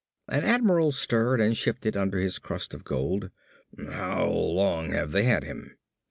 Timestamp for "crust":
2.39-2.73